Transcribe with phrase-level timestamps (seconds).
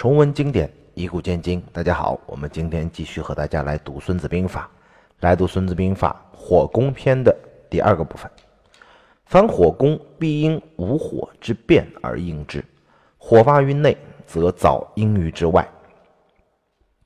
[0.00, 1.62] 重温经典，以古鉴今。
[1.74, 4.66] 大家好，我们今天继续和大家来读《孙子兵法》，
[5.22, 7.36] 来读《孙子兵法》火攻篇的
[7.68, 8.30] 第二个部分。
[9.26, 12.64] 凡火攻，必因无火之变而应之。
[13.18, 13.94] 火发于内，
[14.26, 15.68] 则早应于之外。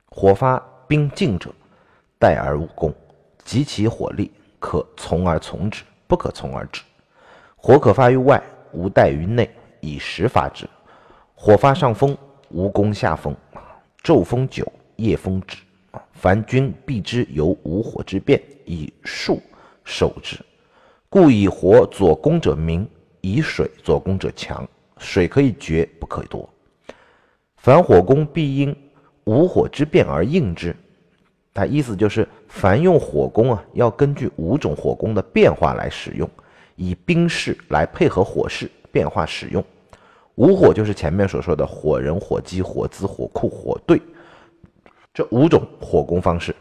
[0.09, 1.51] 火发兵进者，
[2.17, 2.95] 待而勿攻，
[3.45, 4.31] 及其火力，
[4.61, 6.81] 可从而从之，不可从而止。
[7.57, 8.41] 火可发于外，
[8.71, 9.51] 无待于内，
[9.81, 10.65] 以时发之。
[11.35, 12.17] 火发上风。
[12.55, 13.35] 无功下风，
[14.05, 14.65] 昼风久，
[14.95, 15.57] 夜风止。
[16.13, 19.43] 凡军必知有无火之变，以数
[19.85, 20.39] 守之。
[21.09, 22.89] 故以火左攻者明，
[23.21, 24.67] 以水左攻者强。
[24.99, 26.49] 水可以绝，不可以夺。
[27.57, 28.75] 凡火攻，必因
[29.25, 30.75] 无火之变而应之。
[31.53, 36.31] 他意思就是，凡用火攻啊，要根据五种火攻的变化来使用，
[36.77, 39.65] 以兵势来配合火势变化使用。
[40.37, 44.01] 五火就是前面所说的火人、火机、火资、火库、火队，
[45.13, 46.55] 这五种火攻方式。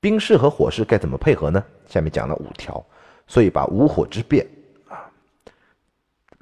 [0.00, 1.62] 兵势和火势该怎么配合呢？
[1.88, 2.84] 下面讲了五条，
[3.26, 4.46] 所以把五火之变
[4.86, 5.10] 啊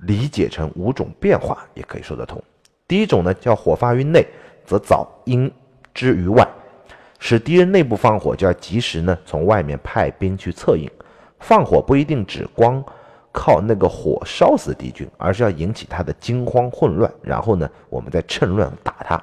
[0.01, 2.43] 理解成五种变化也可以说得通。
[2.87, 4.27] 第一种呢叫火发于内，
[4.67, 5.51] 则早应
[5.95, 6.47] 之于外，
[7.19, 10.87] 使敌人内部放火，就要及时呢从外面派兵去策应。
[11.41, 12.85] 放火不一定指光。
[13.39, 19.23] 靠那个火烧死敌军，而是要引起他的惊慌混乱，然后呢，我们再趁乱打他。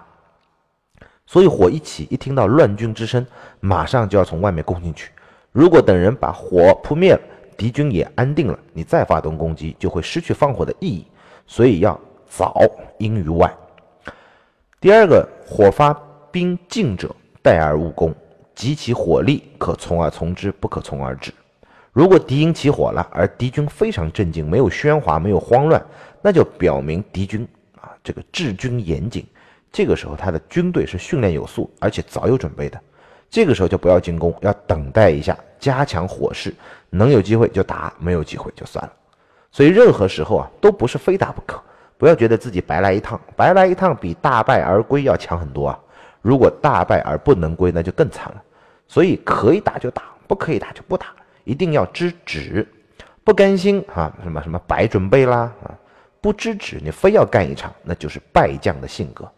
[1.25, 3.25] 所以火一起，一听到乱军之声，
[3.59, 5.09] 马上就要从外面攻进去。
[5.52, 7.22] 如果等人把火扑灭了，
[7.58, 11.08] 敌军也安定了，你再发动攻击就会失去放火的意义。
[11.47, 12.61] 所以要早
[13.00, 13.52] 应于外。
[14.80, 15.91] 第二个，火发
[16.31, 17.09] 兵进者，
[17.41, 18.14] 待而勿攻，
[18.53, 21.34] 及其火力，可从而从之，不可从而止。
[21.94, 25.80] 如果敌营起火了，而敌军非常镇静，没有喧哗，没有慌乱，
[26.23, 27.47] 那就表明敌军
[27.80, 29.23] 啊这个治军严谨。
[29.72, 32.81] 这个时候他的军队是训练有素，而且早有准备的。
[33.30, 36.53] 这个时候就不要进攻，要等待一下，加强火势，
[36.90, 38.91] 能有机会就打，没有机会就算了。
[39.51, 41.62] 所以任何时候啊都不是非打不可，
[41.97, 45.79] 不要觉得自己白来一趟，白来一趟比大败而归要强很多啊。
[46.23, 48.41] 如果大败而不能归，那就更惨了。
[48.88, 51.07] 所以可以打就打，不可以打就不打。
[51.44, 52.68] 一定要知止，
[53.24, 55.72] 不甘心啊，什么什么白准备啦啊，
[56.22, 59.30] 不知止，你非要干一场，那就是败将的性格。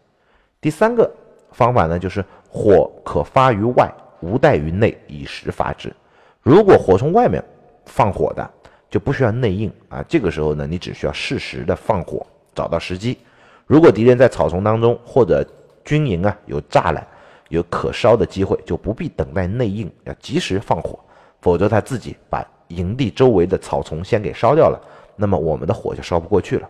[0.61, 1.11] 第三个
[1.51, 5.93] 方法呢，就是火可发于外，无待于内，以时发之。
[6.41, 7.43] 如果火从外面
[7.85, 8.51] 放火的，
[8.89, 10.03] 就不需要内应啊。
[10.07, 13.17] 这个时候呢，你只需要适时的放火，找到时机。
[13.65, 15.43] 如果敌人在草丛当中或者
[15.83, 17.05] 军营啊有栅栏，
[17.49, 20.99] 有可烧的机会，就不必等待内应，要及时放火。
[21.45, 24.81] 否则他自己把营地周围的草丛先给烧掉了，
[25.15, 26.67] 那么我们的火就烧不过去了。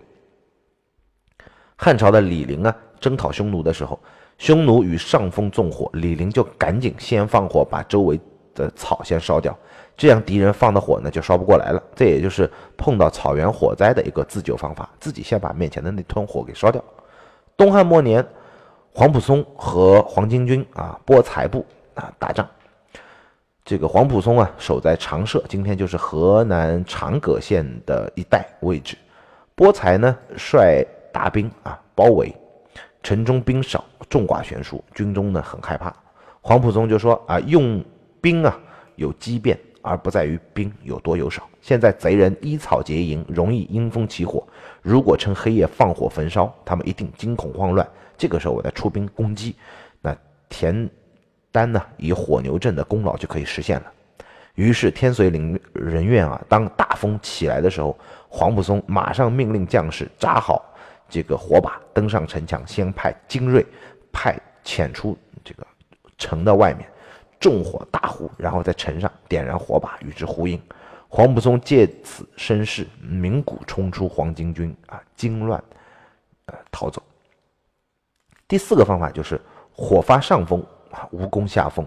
[1.77, 3.97] 汉朝的李陵啊，征讨匈奴的时候，
[4.37, 8.19] 匈奴与上风纵火，李陵就赶紧先放火，把周围
[8.53, 9.57] 的草先烧掉，
[9.95, 11.81] 这样敌人放的火呢就烧不过来了。
[11.95, 16.83] 这也就是碰到草原火灾的一个自救方法，自己先把面前的那团火给烧掉。
[17.55, 18.27] 东汉末年，
[18.93, 22.45] 黄埔松和黄巾军啊，波才部啊打仗。
[23.65, 28.95] 这个黄埔松啊，守在长社，今天就是河南长葛县的一带位置。
[29.55, 32.31] 波才呢，率大兵啊包围，
[33.01, 35.91] 城中兵少，众寡悬殊，军中呢很害怕。
[36.41, 37.83] 黄埔松就说啊，用
[38.21, 38.55] 兵啊
[38.97, 41.41] 有机变，而不在于兵有多有少。
[41.59, 44.45] 现在贼人依草结营，容易因风起火。
[44.83, 47.87] 如果趁黑夜放火焚烧，他们一定惊恐慌乱。
[48.15, 49.55] 这个时候我再出兵攻击，
[50.03, 50.15] 那
[50.49, 50.87] 田。
[51.55, 53.91] 单呢，以火牛阵的功劳就可以实现了。
[54.55, 60.66] 于是天随领人愿啊，当大风起来的时候，黄埔松马上命令将士扎好
[61.09, 63.66] 这个火把，登上城墙，先派精锐
[64.11, 65.66] 派遣出这个
[66.17, 66.85] 城的外面，
[67.39, 70.61] 纵火大呼，然后在城上点燃火把与之呼应。
[71.07, 75.63] 黄埔松借此声势，鸣鼓冲出黄巾军啊，惊乱
[76.47, 77.01] 呃逃走。
[78.47, 79.40] 第四个方法就是
[79.72, 80.66] 火发上风。
[81.11, 81.85] 无攻下风，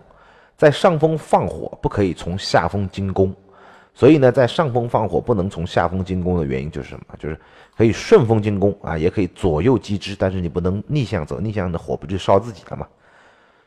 [0.57, 3.35] 在上风放火不可以从下风进攻，
[3.95, 7.05] 所以呢，在上风放火不能从下风进攻的原因就是什么？
[7.19, 7.39] 就是
[7.77, 12.87] 可以顺风进攻啊，也可以左右击之，但是你不能逆向走，逆向的火不就烧自己了吗？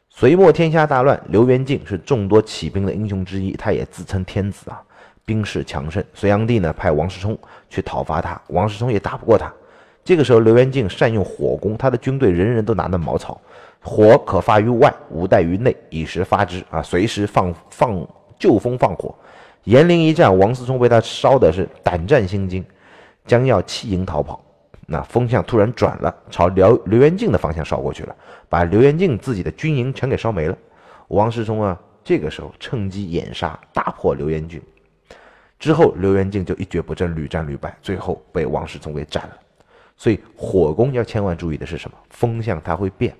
[0.09, 4.81] 隋末天下大乱，刘元敬是众多起兵的英雄之一，他也自称天子啊，
[5.23, 6.03] 兵势强盛。
[6.13, 7.38] 隋炀帝呢派王世充
[7.69, 9.51] 去讨伐他，王世充也打不过他。
[10.03, 13.39] 这个时候，刘元敬善用火攻，他的军队人人都拿着茅草。
[13.81, 16.81] 火可发于外，无待于内，以时发之啊！
[16.81, 18.07] 随时放放
[18.38, 19.13] 就风放火。
[19.63, 22.63] 严陵一战，王思聪被他烧的是胆战心惊，
[23.25, 24.39] 将要弃营逃跑。
[24.86, 28.16] 那风向突然转了，朝刘刘元敬的方向烧过去了，
[28.50, 30.57] 把刘元敬自己的军营全给烧没了。
[31.07, 34.62] 王世充啊，这个时候趁机掩杀，大破刘元军。
[35.57, 39.38] 之后，刘元敬就一蹶不振，屡战屡败，最后被王世充给斩了。
[39.95, 41.98] 所以，火攻要千万注意的是什么？
[42.10, 43.16] 风向它会变。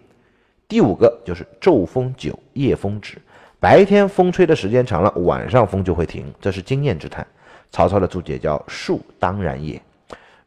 [0.72, 3.18] 第五个就是昼风久，夜风止。
[3.60, 7.28] 白天风吹的时间长了，晚上风就会停，这是经验之谈。
[7.72, 9.82] 曹操的注解叫“树当然也”。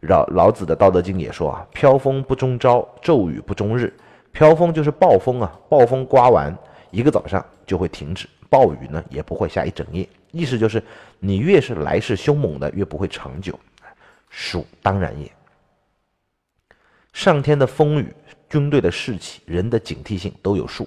[0.01, 3.93] 老老子的《道德经》也说啊：“飘风不终朝，骤雨不终日。”
[4.33, 6.57] 飘风就是暴风啊，暴风刮完
[6.91, 10.09] 一个早上就会停止，暴雨呢也不会下一整夜。
[10.31, 10.83] 意思就是，
[11.19, 13.61] 你越是来势凶猛的，越不会长久。
[14.31, 15.31] 术当然也。
[17.15, 18.13] 上天的风雨、
[18.51, 20.87] 军队的士气、人的警惕性都有数，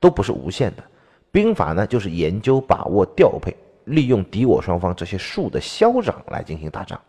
[0.00, 0.82] 都不是无限的。
[1.30, 7.00] 兵法呢，就是研究、把握、调配，利用敌我双方这些数的消长来进行打仗。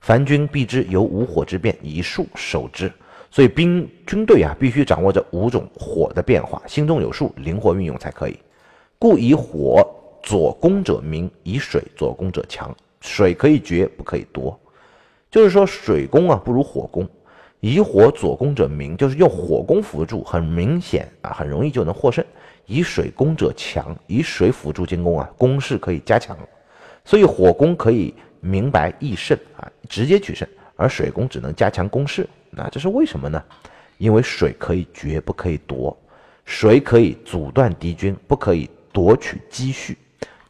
[0.00, 2.90] 凡军必知有五火之变，以数守之。
[3.28, 8.38] 所以兵军队啊，必须掌握着五种火的变化，心中有数，灵活运用才可以。
[9.00, 9.84] 故以火
[10.22, 12.72] 左攻者明，以水左攻者强。
[13.00, 14.58] 水可以决，不可以夺。
[15.28, 17.08] 就是说，水攻啊不如火攻。
[17.60, 22.24] 以火左攻者明，就是用火攻辅助，很明显啊，很容易就能获胜。
[22.66, 26.36] 以水攻者强，以水辅助进攻啊，攻势可以加强，
[27.04, 32.28] 所以火攻可以明白易胜啊，直接取胜，而水攻只能加强攻势。
[32.48, 33.42] 那这是为什么呢？
[33.98, 35.94] 因为水可以决，不可以夺；
[36.46, 39.98] 水可以阻断敌军，不可以夺取积蓄。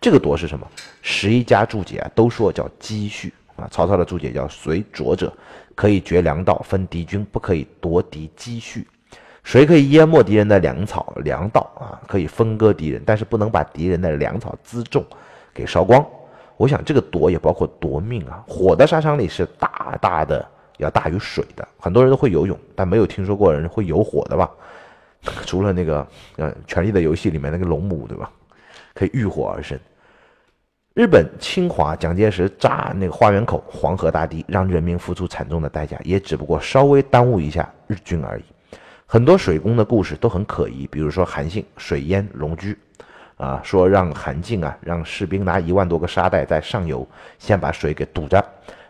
[0.01, 0.67] 这个夺是什么？
[1.03, 3.69] 十一家注解啊都说叫积蓄啊。
[3.71, 5.33] 曹操的注解叫随浊者，
[5.75, 8.87] 可以绝粮道，分敌军，不可以夺敌积蓄。
[9.43, 15.05] 水可以淹没敌人的粮草、粮道啊，可以分割敌人，但是不能把敌人的粮草辎重
[15.55, 16.05] 给烧光。
[16.57, 18.45] 我想这个夺也包括夺命啊。
[18.47, 20.47] 火的杀伤力是大大的
[20.77, 21.67] 要大于水的。
[21.79, 24.51] 很多人都会游泳，但没有听说过人会游火的吧？
[25.47, 28.31] 除了那个呃《权力的游戏》里面那个龙母对吧？
[28.95, 29.79] 可以遇火而生。
[31.01, 38.43] 日本侵华，蒋介石炸那个花园口、黄河大堤，让人民付出惨重的代价，也只不过稍微耽误一下日军而已。
[39.07, 42.77] 很多水工的故事都很可疑，比如说韩信水淹龙驹，
[43.39, 47.09] 啊，说让韩信啊让士兵拿一万多个沙袋在上游
[47.39, 48.45] 先把水给堵着，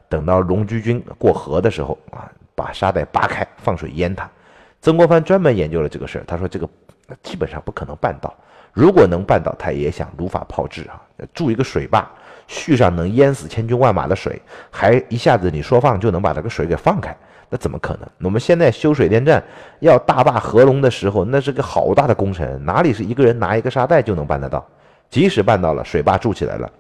[0.08, 4.28] 等到龙驹军过河的时候啊，把沙袋扒开放水淹他。
[4.82, 6.68] 曾国藩专门研究了这个事，他说这个
[7.22, 8.34] 基本上不可能办到，
[8.72, 11.00] 如果能办到，他也想如法炮制啊，
[11.34, 12.08] 筑一个水坝，
[12.46, 14.40] 蓄上能淹死千军万马的水，
[14.70, 17.17] 还一下子你说放就能把这个水给放开。
[17.49, 18.08] 那怎么可能？
[18.20, 19.43] 我们现在修水电站
[19.81, 24.64] 要大坝合龙的时候，那是个好大的工程，哪里是一个人拿一个沙袋就能办得到？
[25.08, 26.70] 即使办到了，水坝筑起来了，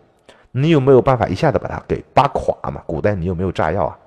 [0.52, 2.80] 你有没有办法一下子把它给扒垮嘛？
[2.86, 3.98] 古代你有没有炸药啊？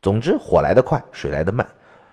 [0.00, 1.66] 总之，火来得快，水来得慢。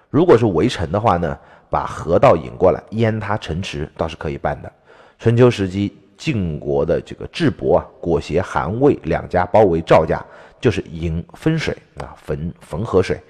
[0.09, 1.37] 如果是围城的话呢，
[1.69, 4.71] 把河道引过来淹它城池倒是可以办的。
[5.19, 10.23] 春秋时期，晋国的这个智伯啊，裹挟韩魏两家包围赵家。
[10.59, 13.21] 就是引分水啊，汾汾河水，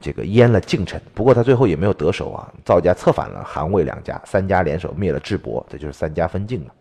[0.00, 1.00] 这个淹了晋城。
[1.14, 6.74] 不过他最后也没有得手啊，赵家策反了韩魏两家，三家联手灭了智伯，这就是三家分晋了。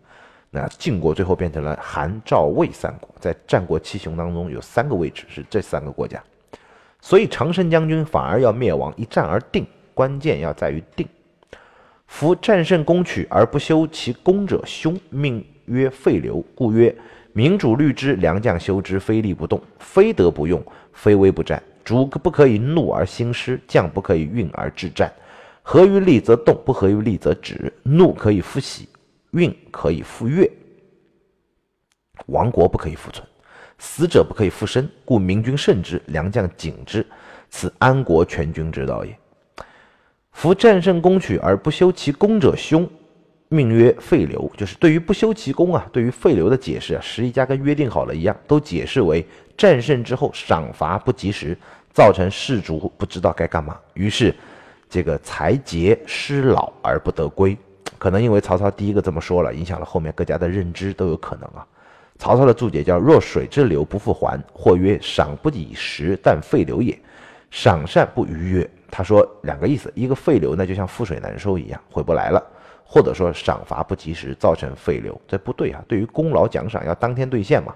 [0.49, 6.19] 那晋国最后变成了韩赵魏三国，在战国七雄当中有三个位置是这三个国家，
[7.05, 11.05] 所以常胜将军反而要灭亡，一战而定，关键要在于定。
[12.07, 16.95] 夫战胜攻取而不修其功者凶，命曰废流，故曰。
[17.33, 21.61] 民主虑之，良将修之，非利不动，非得不用，非威不战。
[21.83, 25.11] 主不可以怒而兴师，将不可以运而制战。
[25.61, 27.73] 合于利则动，不合于利则止。
[27.83, 28.87] 怒可以复喜，
[29.31, 30.49] 运可以复悦。
[32.27, 33.27] 亡国不可以复存，
[33.77, 34.87] 死者不可以复生。
[35.05, 37.05] 故明君慎之，良将谨之，
[37.49, 39.17] 此安国全军之道也。
[40.31, 42.89] 夫战胜攻取而不修其功者凶。
[43.49, 49.23] 命曰废流，就是对于不修其功啊，对于废流的解释啊，十一家跟约定好了一样，都解释为
[49.55, 51.55] 战胜之后赏罚不及时，
[51.93, 54.33] 造成士卒不知道该干嘛，于是
[54.89, 57.55] 这个才节失老而不得归。
[57.99, 61.67] 可能因为曹操第一个这么说了，影响了后面各家的认知都有可能啊。
[62.23, 66.97] 曹操的注解叫“若水之流不复还”，或曰“赏不以时，但废流也，
[67.51, 68.69] 赏善不逾越”。
[68.89, 72.41] 他说两个意思，一个废流呢，就像覆水难收一样，回不来了。
[72.85, 75.83] 或者说赏罚不及时，造成废流，这不对啊！
[75.85, 77.75] 对于功劳奖赏要当天兑现嘛。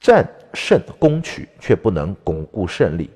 [0.00, 3.08] 战胜攻取却不能巩固胜利，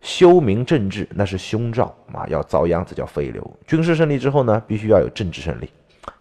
[0.00, 2.24] 修明政治那是凶兆啊！
[2.28, 3.58] 要遭殃，这叫废流。
[3.66, 5.68] 军事胜利之后呢，必须要有政治胜利，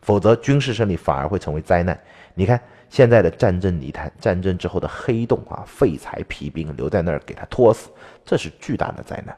[0.01, 1.95] 否则军事胜利反而会成为灾难。
[2.33, 7.89] 你看现在的战争泥潭，战争之后的黑洞啊，废材疲兵留在那儿给他拖死，
[8.25, 9.35] 这是巨大的灾难。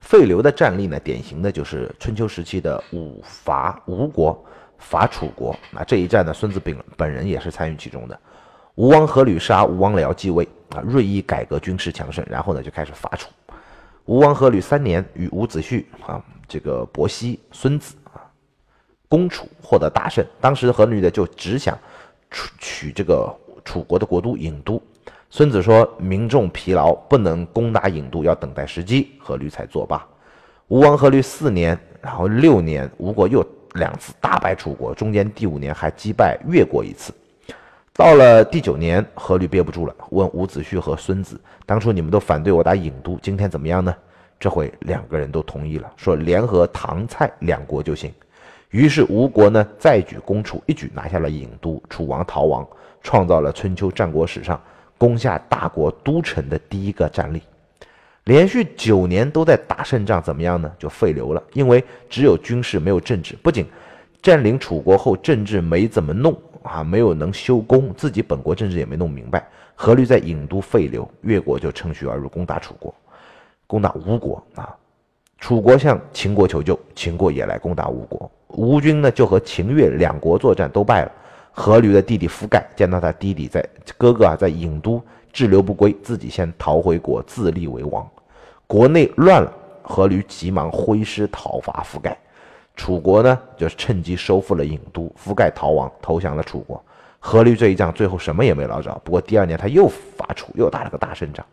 [0.00, 4.44] 废刘的战例呢，典型的就是春秋时期的五伐吴国
[4.76, 5.56] 伐楚国。
[5.70, 8.20] 那这一战呢，孙子本本人也是参与其中的。
[8.74, 13.30] 吴王阖闾杀吴王僚继位啊，锐意改革军事强盛，然后呢就开始伐楚。
[14.04, 17.94] 吴王阖闾三年与伍子胥啊，这个伯奚、孙子
[19.04, 20.24] 啊，攻楚获得大胜。
[20.40, 21.78] 当时阖闾呢就只想
[22.30, 23.34] 取取这个
[23.64, 24.80] 楚国的国都郢都。
[25.30, 30.06] 孙子说：“民众疲劳，不能攻打郢都，要等待时机。”阖闾才作罢。
[30.68, 33.44] 吴王阖闾四年，然后六年，吴国又
[33.74, 37.12] 两次大败楚国，中间第五年还击败越国一次。
[37.92, 43.94] 到了第九年，阖闾憋不住了，问伍子胥和孙子：“当初你们都反对我打郢都，今天怎么样呢？”
[44.38, 48.12] 这回两个人都同意了，说联合唐蔡两国就行。
[48.74, 52.66] 于是吴国呢再举攻楚，一举拿下了郢都，楚王逃亡，
[53.04, 54.60] 创造了春秋战国史上。
[54.98, 57.40] 攻下大国都城的第一个战例，
[58.24, 60.72] 连续九年都在打胜仗，怎么样呢？
[60.76, 61.42] 就废流了。
[61.52, 63.64] 因为只有军事没有政治，不仅
[64.20, 69.46] 占领楚国后政治没怎么弄啊，没有能修功，自己本国政治也没弄明白。
[69.76, 72.92] 阖闾在郢都废流，越国就乘虚而入，攻打楚国，
[73.68, 74.74] 攻打吴国啊。
[75.44, 81.12] 楚国向秦国求救，秦国也来攻打吴国，吴军呢就和秦越两国作战，都败了。
[81.54, 83.62] 阖闾的弟弟夫盖见到他弟弟在
[83.98, 85.02] 哥哥啊在郢都
[85.34, 88.08] 滞留不归，自己先逃回国自立为王。
[88.66, 92.16] 国内乱了，阖闾急忙挥师讨伐夫盖。
[92.74, 96.82] 楚国呢就是趁机收复了郢都，夫盖逃亡投降了楚国。
[97.20, 99.86] 阖闾这一仗最后什么也没捞着，不过第二年他又
[100.16, 101.44] 伐楚，又打了个大胜仗。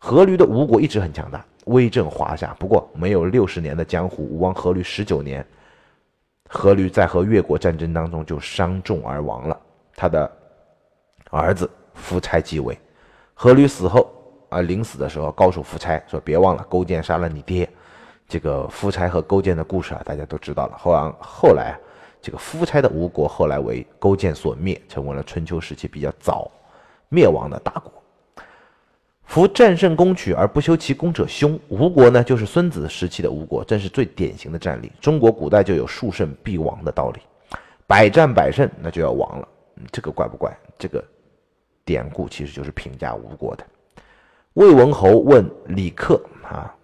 [0.00, 5.46] 阖闾的吴国一直很强大，威震华夏，不过没有六十年的江湖，吴王阖闾十九年。
[6.50, 9.60] 阖闾在和越国战争当中就伤重而亡了，
[9.94, 10.30] 他的
[11.30, 12.78] 儿子夫差继位。
[13.36, 14.10] 阖闾死后
[14.48, 17.68] 啊，临死的时候告诉夫差说：“别忘了勾践杀了你爹。”
[18.26, 20.78] 这个夫差和勾践的故事啊，大家都知道了。
[20.78, 21.78] 后来后来，
[22.22, 26.50] 这个夫差的吴国后来为勾践所灭，成为了春秋时期比较早
[27.10, 27.92] 灭亡的大国。
[29.28, 31.60] 夫战胜攻取而不修其功者凶。
[31.68, 34.90] 吴国呢，就是孙子时期的吴国，正是最典型的战例。
[35.02, 37.20] 中国古代就有数胜必亡的道理，
[37.86, 39.46] 百战百胜那就要亡了。
[39.92, 40.56] 这个怪不怪？
[40.78, 41.04] 这个
[41.84, 43.66] 典故其实就是评价吴国的。
[44.54, 46.74] 魏文侯问李克啊：“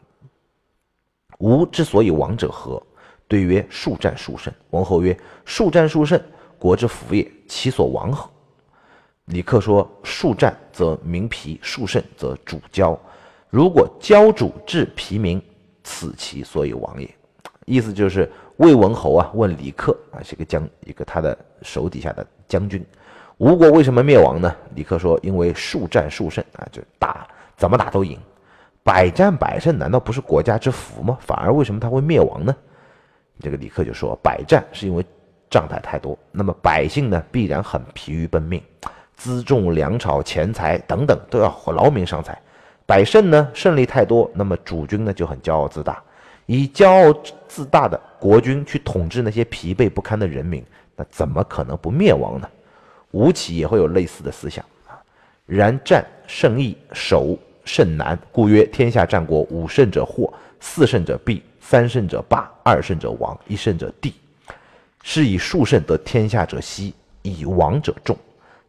[1.40, 2.80] 吴之所以亡者何？”
[3.26, 6.20] 对曰：“数战数胜。”文侯曰：“数战数胜，
[6.58, 8.28] 国之福也，其所亡何？”
[9.26, 12.96] 李克说：“数战则民疲，数胜则主骄。
[13.48, 15.40] 如果骄主治疲民，
[15.82, 17.08] 此其所以亡也。”
[17.64, 22.84] 意思就是魏文侯啊问李克啊，是个将一个他的手底下的将军，
[23.38, 24.54] 吴国为什么灭亡呢？
[24.74, 27.26] 李克说：“因为数战数胜啊，就打
[27.56, 28.18] 怎么打都赢，
[28.82, 31.16] 百战百胜，难道不是国家之福吗？
[31.22, 32.54] 反而为什么他会灭亡呢？”
[33.40, 35.02] 这个李克就说：“百战是因为
[35.48, 38.62] 仗打太多，那么百姓呢必然很疲于奔命。”
[39.18, 42.40] 辎重粮草钱财等等都要劳民伤财，
[42.86, 46.02] 百胜呢胜利太多，那么主君呢就很骄傲自大，
[46.46, 50.64] 以骄傲自大的国君去统治那些疲惫不堪的人民，
[50.96, 52.48] 那怎么可能不灭亡呢？
[53.12, 54.98] 吴起也会有类似的思想啊。
[55.46, 64.14] 然战胜易，守胜难，故曰天下战国五胜者祸，四胜者必，三胜者霸，二胜者亡，一胜者地。
[65.02, 66.92] 是以数胜得天下者稀，
[67.22, 68.16] 以亡者众。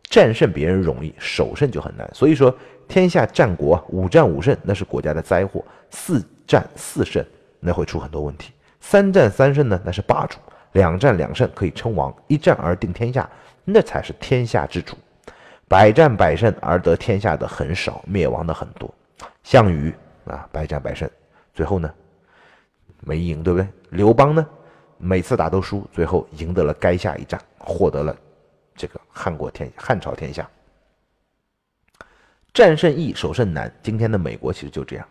[0.09, 2.09] 战胜别人容易，守胜就很难。
[2.13, 2.55] 所以说，
[2.87, 5.59] 天下战国五战五胜那是国家的灾祸；
[5.89, 7.25] 四战四胜
[7.59, 10.37] 那会出很多问题；三战三胜呢，那是霸主；
[10.73, 13.29] 两战两胜可以称王；一战而定天下，
[13.63, 14.95] 那才是天下之主。
[15.67, 18.93] 百战百胜而得天下的很少，灭亡的很多。
[19.43, 19.93] 项羽
[20.25, 21.09] 啊，百战百胜，
[21.53, 21.91] 最后呢
[23.01, 23.67] 没赢，对不对？
[23.89, 24.45] 刘邦呢，
[24.99, 28.15] 每次打都输，最后赢得了垓下一战，获得了。
[28.75, 30.49] 这个汉国天汉朝天下，
[32.53, 33.73] 战胜易，守胜难。
[33.81, 35.07] 今天的美国其实就这样，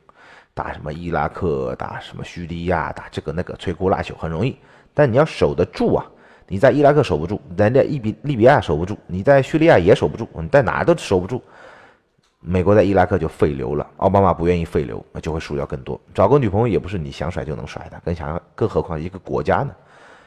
[0.52, 4.56] 打什么伊拉克，打什么叙利亚，打这个那个，摧枯拉朽很容易。
[4.92, 6.06] 但你要守得住啊！
[6.46, 11.42] 你在伊拉克守不住，人家利比利比亚守不住，你在叙利亚也守不住，你在哪都守不住。
[12.40, 15.98] 美国在伊拉克就废流了，奥巴马不愿意废流，那就会输掉更多。
[16.12, 19.74] 找个女朋友也不是你想甩就能甩的，更想更何况一个国家呢？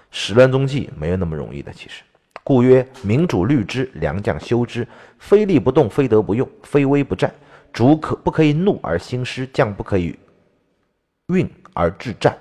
[0.10, 2.02] 始乱终弃没有那么容易的，其实。
[2.48, 4.88] 故曰：民主虑之，良将修之。
[5.20, 7.30] 非利不动，非德不用，非威不战。
[7.74, 9.46] 主可不可以怒而兴师？
[9.48, 10.18] 将不可以
[11.28, 12.38] 运而制战。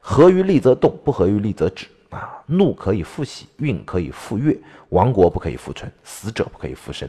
[0.00, 1.86] 合于利则动，不合于利则止。
[2.10, 4.58] 啊，怒可以复喜，运可以复悦，
[4.88, 7.08] 亡国不可以复存，死者不可以复生。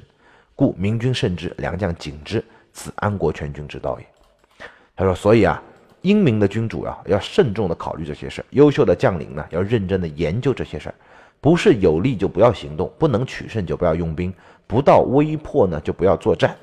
[0.53, 4.05] 故明君慎之，良将谨之，此安国全军之道也。
[4.95, 5.59] 他说，所以啊，
[6.03, 10.95] 英明的君主啊，要慎重的考虑这些事儿；优秀的将领呢，要认真的研究这些事儿。
[11.39, 14.33] 不是有利就不要行动，不能取胜就不要用兵，
[14.65, 16.55] 不到危迫呢就不要作战。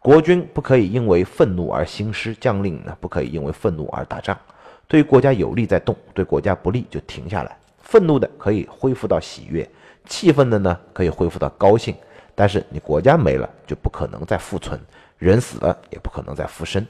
[0.00, 4.38] 国君不可以因为愤怒而兴师，将领呢不可以因为愤怒而打仗。
[4.86, 7.56] 对于国家有利在动，对国家不利就停下来。
[7.80, 9.68] 愤怒的可以恢复到喜悦，
[10.04, 11.94] 气愤的呢可以恢复到高兴。
[12.34, 14.78] 但是你国家没了，就不可能再复存；
[15.18, 16.86] 人死了，也不可能再复生。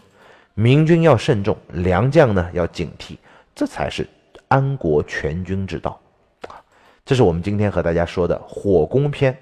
[0.54, 3.16] 明君要慎重，良将呢要警惕，
[3.54, 4.06] 这才是
[4.48, 6.00] 安国全军之道！
[7.06, 9.34] 这是我们今天和大家说的火攻篇。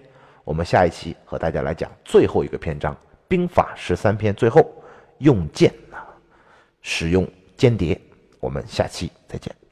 [0.44, 2.94] 我们下一期和大家来讲最后一个篇章，
[3.26, 4.70] 兵法十三篇最后
[5.20, 6.04] 用剑啊，
[6.82, 7.98] 使用间谍。
[8.38, 9.63] 我们下期再见。